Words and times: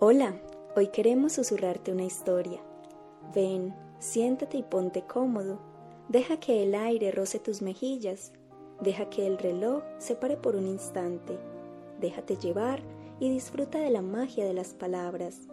Hola, 0.00 0.36
hoy 0.76 0.86
queremos 0.86 1.32
susurrarte 1.32 1.90
una 1.90 2.04
historia. 2.04 2.60
Ven, 3.34 3.74
siéntate 3.98 4.56
y 4.56 4.62
ponte 4.62 5.02
cómodo. 5.02 5.58
Deja 6.08 6.38
que 6.38 6.62
el 6.62 6.76
aire 6.76 7.10
roce 7.10 7.40
tus 7.40 7.62
mejillas. 7.62 8.32
Deja 8.80 9.10
que 9.10 9.26
el 9.26 9.38
reloj 9.38 9.82
se 9.98 10.14
pare 10.14 10.36
por 10.36 10.54
un 10.54 10.68
instante. 10.68 11.36
Déjate 12.00 12.36
llevar 12.36 12.80
y 13.18 13.28
disfruta 13.28 13.80
de 13.80 13.90
la 13.90 14.00
magia 14.00 14.46
de 14.46 14.54
las 14.54 14.72
palabras. 14.72 15.48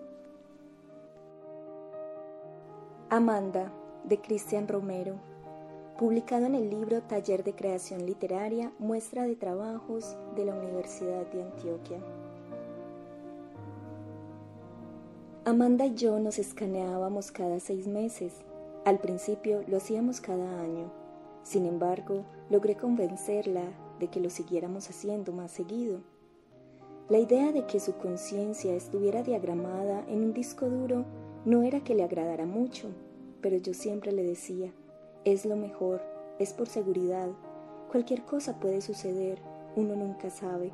Amanda, 3.09 3.73
de 4.04 4.21
Cristian 4.21 4.68
Romero. 4.68 5.16
Publicado 5.98 6.46
en 6.46 6.54
el 6.54 6.70
libro 6.70 7.02
Taller 7.02 7.43
de 7.43 7.55
Creación 7.55 8.05
Literaria, 8.05 8.71
muestra 8.77 9.23
de 9.23 9.36
trabajos 9.36 10.16
de 10.36 10.46
la 10.46 10.54
Universidad 10.54 11.25
de 11.32 11.41
Antioquia. 11.41 11.98
Amanda 15.48 15.85
y 15.85 15.94
yo 15.94 16.20
nos 16.20 16.40
escaneábamos 16.40 17.31
cada 17.31 17.59
seis 17.59 17.86
meses. 17.86 18.34
Al 18.84 18.98
principio 18.98 19.62
lo 19.67 19.77
hacíamos 19.77 20.20
cada 20.20 20.59
año. 20.59 20.91
Sin 21.44 21.67
embargo, 21.67 22.26
logré 22.49 22.76
convencerla 22.76 23.62
de 24.00 24.08
que 24.08 24.20
lo 24.20 24.31
siguiéramos 24.31 24.89
haciendo 24.89 25.34
más 25.34 25.52
seguido. 25.52 26.00
La 27.09 27.20
idea 27.20 27.52
de 27.52 27.67
que 27.67 27.80
su 27.80 27.94
conciencia 27.94 28.73
estuviera 28.73 29.22
diagramada 29.22 30.03
en 30.08 30.23
un 30.23 30.34
disco 30.34 30.67
duro 30.67 31.05
no 31.45 31.62
era 31.62 31.84
que 31.84 31.94
le 31.94 32.03
agradara 32.03 32.48
mucho, 32.48 32.88
pero 33.41 33.58
yo 33.58 33.75
siempre 33.75 34.12
le 34.14 34.23
decía, 34.23 34.73
es 35.25 35.45
lo 35.45 35.55
mejor, 35.55 36.02
es 36.39 36.53
por 36.53 36.67
seguridad, 36.67 37.30
cualquier 37.91 38.23
cosa 38.23 38.59
puede 38.59 38.81
suceder, 38.81 39.38
uno 39.75 39.95
nunca 39.95 40.31
sabe. 40.31 40.72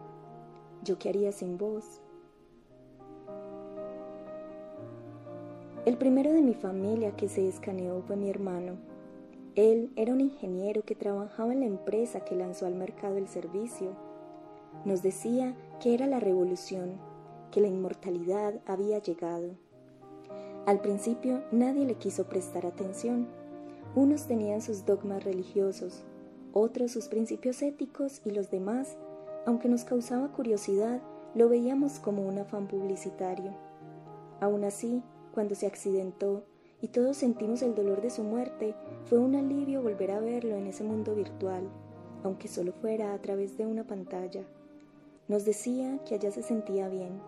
¿Yo 0.82 0.98
qué 0.98 1.10
haría 1.10 1.34
sin 1.34 1.58
vos? 1.58 2.00
El 5.84 5.98
primero 5.98 6.32
de 6.32 6.44
mi 6.44 6.54
familia 6.54 7.16
que 7.16 7.28
se 7.28 7.48
escaneó 7.48 8.04
fue 8.06 8.16
mi 8.16 8.30
hermano. 8.30 8.74
Él 9.56 9.92
era 9.96 10.14
un 10.14 10.22
ingeniero 10.22 10.84
que 10.84 10.94
trabajaba 10.94 11.54
en 11.54 11.62
la 11.62 11.66
empresa 11.66 12.20
que 12.20 12.36
lanzó 12.36 12.68
al 12.68 12.76
mercado 12.76 13.18
el 13.18 13.28
servicio. 13.28 13.90
Nos 14.86 15.02
decía 15.02 15.56
que 15.82 15.96
era 15.96 16.06
la 16.06 16.20
revolución, 16.20 17.00
que 17.50 17.62
la 17.62 17.68
inmortalidad 17.68 18.62
había 18.68 19.00
llegado. 19.00 19.56
Al 20.68 20.82
principio 20.82 21.42
nadie 21.52 21.88
le 21.88 21.96
quiso 21.96 22.26
prestar 22.26 22.68
atención. 22.68 23.26
Unos 23.96 24.28
tenían 24.28 24.62
sus 24.62 24.86
dogmas 24.86 25.24
religiosos, 25.24 26.04
otros 26.54 26.92
sus 26.92 27.08
principios 27.08 27.64
éticos 27.64 28.22
y 28.24 28.30
los 28.30 28.52
demás, 28.52 28.98
aunque 29.48 29.68
nos 29.68 29.84
causaba 29.84 30.28
curiosidad, 30.28 31.02
lo 31.34 31.50
veíamos 31.50 31.98
como 31.98 32.28
un 32.28 32.38
afán 32.38 32.68
publicitario. 32.68 33.52
Aún 34.40 34.64
así, 34.64 35.02
cuando 35.34 35.56
se 35.56 35.68
accidentó 35.68 36.44
y 36.82 36.88
todos 36.88 37.18
sentimos 37.18 37.62
el 37.62 37.76
dolor 37.76 38.02
de 38.02 38.10
su 38.10 38.24
muerte, 38.24 38.76
fue 39.06 39.20
un 39.20 39.36
alivio 39.36 39.82
volver 39.82 40.12
a 40.12 40.20
verlo 40.20 40.56
en 40.56 40.68
ese 40.68 40.84
mundo 40.84 41.16
virtual, 41.16 41.70
aunque 42.24 42.48
solo 42.48 42.74
fuera 42.74 43.14
a 43.14 43.22
través 43.22 43.58
de 43.58 43.66
una 43.66 43.84
pantalla. 43.86 44.44
Nos 45.28 45.46
decía 45.46 46.00
que 46.06 46.16
allá 46.16 46.32
se 46.32 46.42
sentía 46.42 46.90
bien. 46.90 47.22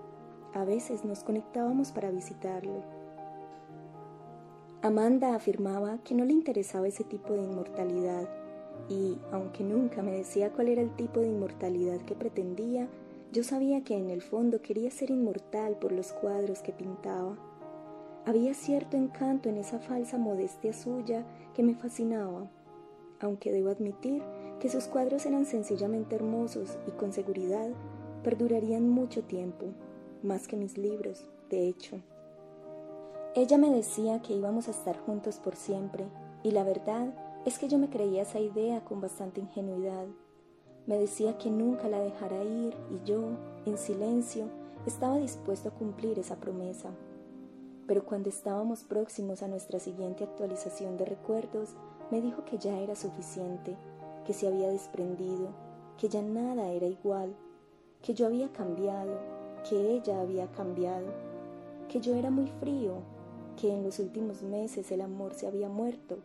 A 0.54 0.66
veces 0.66 1.06
nos 1.06 1.24
conectábamos 1.24 1.92
para 1.92 2.12
visitarlo. 2.12 2.84
Amanda 4.82 5.36
afirmaba 5.36 6.00
que 6.04 6.14
no 6.14 6.26
le 6.26 6.34
interesaba 6.34 6.88
ese 6.88 7.04
tipo 7.04 7.34
de 7.34 7.44
inmortalidad 7.44 8.28
y, 8.90 9.18
aunque 9.32 9.64
nunca 9.64 10.02
me 10.02 10.12
decía 10.12 10.52
cuál 10.52 10.68
era 10.68 10.82
el 10.82 10.94
tipo 10.96 11.22
de 11.22 11.28
inmortalidad 11.28 12.02
que 12.02 12.16
pretendía, 12.16 12.90
yo 13.32 13.44
sabía 13.44 13.84
que 13.84 13.96
en 13.96 14.10
el 14.10 14.22
fondo 14.22 14.62
quería 14.62 14.92
ser 14.92 15.10
inmortal 15.10 15.78
por 15.78 15.92
los 15.92 16.12
cuadros 16.12 16.62
que 16.62 16.74
pintaba. 16.74 17.38
Había 18.26 18.54
cierto 18.54 18.96
encanto 18.96 19.50
en 19.50 19.58
esa 19.58 19.80
falsa 19.80 20.18
modestia 20.18 20.72
suya 20.72 21.26
que 21.54 21.62
me 21.62 21.76
fascinaba, 21.76 22.50
aunque 23.20 23.52
debo 23.52 23.70
admitir 23.70 24.24
que 24.62 24.70
sus 24.70 24.86
cuadros 24.86 25.26
eran 25.26 25.46
sencillamente 25.46 26.16
hermosos 26.16 26.78
y 26.88 26.92
con 26.92 27.12
seguridad 27.12 27.68
perdurarían 28.24 28.88
mucho 28.88 29.24
tiempo, 29.24 29.66
más 30.22 30.48
que 30.48 30.56
mis 30.56 30.78
libros, 30.78 31.26
de 31.50 31.68
hecho. 31.68 32.00
Ella 33.36 33.58
me 33.58 33.70
decía 33.70 34.22
que 34.22 34.34
íbamos 34.34 34.70
a 34.70 34.72
estar 34.72 34.98
juntos 35.00 35.40
por 35.40 35.58
siempre, 35.58 36.06
y 36.44 36.52
la 36.52 36.64
verdad 36.64 37.14
es 37.44 37.60
que 37.60 37.68
yo 37.68 37.78
me 37.78 37.90
creía 37.90 38.22
esa 38.22 38.40
idea 38.40 38.86
con 38.86 39.02
bastante 39.02 39.42
ingenuidad. 39.42 40.06
Me 40.88 40.98
decía 40.98 41.38
que 41.38 41.50
nunca 41.52 41.90
la 41.90 42.00
dejara 42.00 42.42
ir 42.42 42.74
y 42.90 43.06
yo, 43.06 43.32
en 43.66 43.78
silencio, 43.78 44.46
estaba 44.86 45.18
dispuesto 45.18 45.70
a 45.70 45.74
cumplir 45.74 46.20
esa 46.20 46.38
promesa 46.38 46.90
pero 47.88 48.06
cuando 48.06 48.30
estábamos 48.30 48.84
próximos 48.84 49.44
a 49.44 49.48
nuestra 49.48 49.80
siguiente 49.80 50.24
actualización 50.24 50.98
de 50.98 51.06
recuerdos, 51.06 51.70
me 52.12 52.22
dijo 52.22 52.46
que 52.46 52.58
ya 52.58 52.80
era 52.80 52.96
suficiente, 52.96 53.76
que 54.26 54.34
se 54.34 54.48
había 54.48 54.70
desprendido, 54.70 55.50
que 55.98 56.10
ya 56.10 56.22
nada 56.22 56.70
era 56.70 56.88
igual, 56.88 57.36
que 58.02 58.14
yo 58.14 58.28
había 58.28 58.52
cambiado, 58.52 59.18
que 59.70 59.96
ella 59.96 60.22
había 60.22 60.52
cambiado, 60.52 61.08
que 61.90 62.00
yo 62.00 62.16
era 62.16 62.30
muy 62.30 62.48
frío, 62.60 62.96
que 63.60 63.74
en 63.74 63.84
los 63.84 64.00
últimos 64.00 64.42
meses 64.44 64.92
el 64.92 65.02
amor 65.02 65.34
se 65.34 65.48
había 65.48 65.70
muerto, 65.70 66.18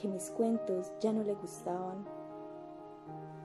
que 0.00 0.08
mis 0.08 0.30
cuentos 0.30 0.92
ya 1.00 1.12
no 1.12 1.22
le 1.22 1.34
gustaban. 1.34 2.04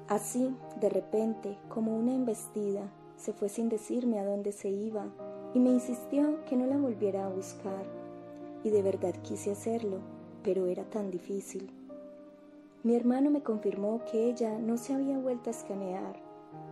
Así, 0.07 0.53
de 0.79 0.89
repente, 0.89 1.57
como 1.69 1.97
una 1.97 2.13
embestida, 2.13 2.91
se 3.15 3.33
fue 3.33 3.49
sin 3.49 3.69
decirme 3.69 4.19
a 4.19 4.25
dónde 4.25 4.51
se 4.51 4.69
iba 4.69 5.07
y 5.53 5.59
me 5.59 5.69
insistió 5.69 6.43
que 6.45 6.55
no 6.55 6.65
la 6.65 6.77
volviera 6.77 7.25
a 7.25 7.29
buscar. 7.29 7.85
Y 8.63 8.69
de 8.69 8.81
verdad 8.81 9.13
quise 9.23 9.51
hacerlo, 9.51 9.97
pero 10.43 10.67
era 10.67 10.83
tan 10.83 11.11
difícil. 11.11 11.69
Mi 12.83 12.95
hermano 12.95 13.29
me 13.29 13.43
confirmó 13.43 14.01
que 14.11 14.29
ella 14.29 14.57
no 14.57 14.77
se 14.77 14.93
había 14.93 15.17
vuelto 15.19 15.49
a 15.49 15.53
escanear 15.53 16.15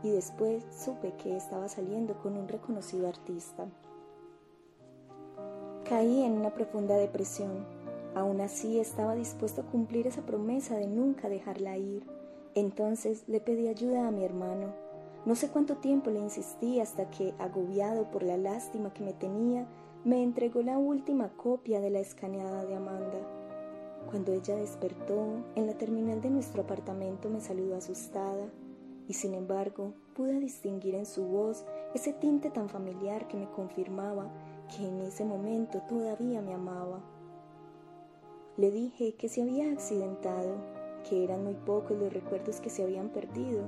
y 0.03 0.09
después 0.09 0.63
supe 0.72 1.13
que 1.22 1.35
estaba 1.35 1.67
saliendo 1.67 2.17
con 2.19 2.38
un 2.38 2.47
reconocido 2.47 3.07
artista. 3.07 3.67
Caí 5.88 6.23
en 6.23 6.34
una 6.34 6.53
profunda 6.53 6.96
depresión. 6.96 7.66
Aún 8.16 8.41
así 8.41 8.79
estaba 8.79 9.16
dispuesto 9.16 9.61
a 9.61 9.66
cumplir 9.66 10.07
esa 10.07 10.22
promesa 10.22 10.75
de 10.75 10.88
nunca 10.88 11.29
dejarla 11.29 11.78
ir. 11.78 12.03
Entonces 12.56 13.23
le 13.28 13.40
pedí 13.40 13.67
ayuda 13.67 14.07
a 14.07 14.11
mi 14.11 14.23
hermano 14.23 14.88
no 15.25 15.35
sé 15.35 15.50
cuánto 15.50 15.78
tiempo 15.78 16.09
le 16.09 16.19
insistí 16.19 16.80
hasta 16.80 17.09
que, 17.09 17.34
agobiado 17.40 18.09
por 18.09 18.24
la 18.24 18.38
lástima 18.38 18.94
que 18.94 19.03
me 19.03 19.13
tenía, 19.13 19.68
me 20.06 20.24
entregó 20.24 20.62
la 20.62 20.78
última 20.78 21.30
copia 21.30 21.81
de 21.81 21.90
la 21.90 22.00
escaneada 22.00 22.66
de 22.66 22.75
Amanda. 22.75 23.19
Cuando 24.09 24.31
ella 24.31 24.56
despertó, 24.56 25.44
en 25.56 25.68
la 25.68 25.74
terminal 25.74 26.22
de 26.22 26.29
nuestro 26.29 26.63
apartamento 26.63 27.29
me 27.29 27.41
saludó 27.41 27.75
asustada, 27.75 28.50
y 29.08 29.13
sin 29.13 29.34
embargo 29.34 29.94
pude 30.16 30.40
distinguir 30.40 30.96
en 30.96 31.06
su 31.06 31.25
voz 31.25 31.66
ese 31.94 32.13
tinte 32.13 32.50
tan 32.50 32.69
familiar 32.69 33.28
que 33.28 33.38
me 33.38 33.50
confirmaba 33.50 34.31
que 34.69 34.88
en 34.88 35.02
ese 35.02 35.25
momento 35.25 35.81
todavía 35.90 36.41
me 36.41 36.53
amaba. 36.53 37.02
Le 38.56 38.72
dije 38.72 39.16
que 39.16 39.28
se 39.28 39.41
había 39.41 39.72
accidentado, 39.72 40.56
que 41.08 41.24
eran 41.24 41.44
muy 41.44 41.56
pocos 41.56 41.97
los 41.97 42.13
recuerdos 42.13 42.62
que 42.62 42.69
se 42.69 42.84
habían 42.84 43.09
perdido, 43.09 43.63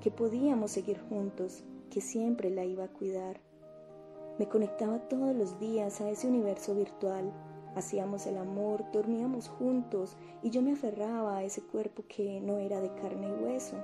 que 0.00 0.10
podíamos 0.10 0.70
seguir 0.70 0.98
juntos, 1.08 1.62
que 1.90 2.00
siempre 2.00 2.50
la 2.50 2.64
iba 2.64 2.84
a 2.84 2.92
cuidar. 2.92 3.40
Me 4.38 4.48
conectaba 4.48 4.98
todos 5.08 5.34
los 5.36 5.60
días 5.60 6.00
a 6.00 6.08
ese 6.08 6.26
universo 6.26 6.74
virtual. 6.74 7.32
Hacíamos 7.74 8.26
el 8.26 8.38
amor, 8.38 8.84
dormíamos 8.92 9.48
juntos 9.48 10.16
y 10.42 10.50
yo 10.50 10.62
me 10.62 10.72
aferraba 10.72 11.36
a 11.36 11.44
ese 11.44 11.62
cuerpo 11.62 12.04
que 12.08 12.40
no 12.40 12.56
era 12.56 12.80
de 12.80 12.92
carne 12.94 13.28
y 13.28 13.44
hueso, 13.44 13.76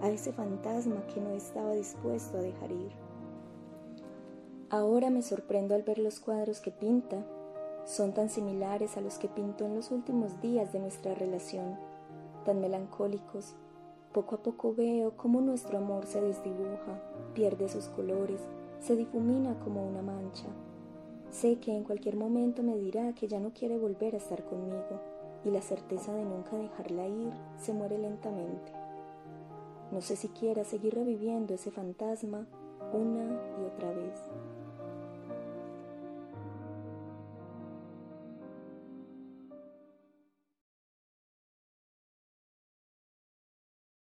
a 0.00 0.08
ese 0.08 0.32
fantasma 0.32 1.04
que 1.08 1.20
no 1.20 1.30
estaba 1.30 1.72
dispuesto 1.72 2.38
a 2.38 2.42
dejar 2.42 2.70
ir. 2.70 2.92
Ahora 4.70 5.10
me 5.10 5.22
sorprendo 5.22 5.74
al 5.74 5.82
ver 5.82 5.98
los 5.98 6.20
cuadros 6.20 6.60
que 6.60 6.70
pinta. 6.70 7.24
Son 7.84 8.14
tan 8.14 8.30
similares 8.30 8.96
a 8.96 9.00
los 9.00 9.18
que 9.18 9.28
pintó 9.28 9.66
en 9.66 9.74
los 9.74 9.90
últimos 9.90 10.40
días 10.40 10.72
de 10.72 10.80
nuestra 10.80 11.14
relación, 11.14 11.76
tan 12.44 12.60
melancólicos, 12.60 13.54
poco 14.16 14.36
a 14.36 14.42
poco 14.42 14.72
veo 14.72 15.14
cómo 15.14 15.42
nuestro 15.42 15.76
amor 15.76 16.06
se 16.06 16.22
desdibuja, 16.22 16.98
pierde 17.34 17.68
sus 17.68 17.88
colores, 17.88 18.40
se 18.80 18.96
difumina 18.96 19.58
como 19.60 19.86
una 19.86 20.00
mancha. 20.00 20.46
Sé 21.30 21.56
que 21.56 21.76
en 21.76 21.84
cualquier 21.84 22.16
momento 22.16 22.62
me 22.62 22.78
dirá 22.78 23.12
que 23.12 23.28
ya 23.28 23.40
no 23.40 23.52
quiere 23.52 23.76
volver 23.76 24.14
a 24.14 24.16
estar 24.16 24.42
conmigo 24.46 25.02
y 25.44 25.50
la 25.50 25.60
certeza 25.60 26.14
de 26.14 26.24
nunca 26.24 26.56
dejarla 26.56 27.06
ir 27.06 27.30
se 27.58 27.74
muere 27.74 27.98
lentamente. 27.98 28.72
No 29.92 30.00
sé 30.00 30.16
si 30.16 30.28
quiera 30.28 30.64
seguir 30.64 30.94
reviviendo 30.94 31.52
ese 31.52 31.70
fantasma 31.70 32.46
una 32.94 33.38
y 33.60 33.66
otra 33.66 33.92
vez. 33.92 34.18